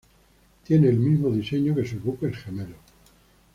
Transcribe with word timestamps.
Tiene 0.65 0.89
el 0.89 0.97
mismo 0.97 1.29
diseño 1.29 1.75
que 1.75 1.85
sus 1.85 2.01
buques 2.03 2.35
gemelos. 2.35 2.79